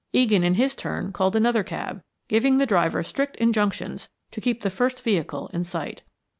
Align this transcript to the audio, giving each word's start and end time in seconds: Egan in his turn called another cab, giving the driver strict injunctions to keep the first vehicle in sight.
Egan 0.13 0.43
in 0.43 0.55
his 0.55 0.73
turn 0.73 1.13
called 1.13 1.35
another 1.35 1.61
cab, 1.63 2.01
giving 2.27 2.57
the 2.57 2.65
driver 2.65 3.03
strict 3.03 3.35
injunctions 3.35 4.09
to 4.31 4.41
keep 4.41 4.63
the 4.63 4.71
first 4.71 5.03
vehicle 5.03 5.47
in 5.53 5.63
sight. 5.63 6.01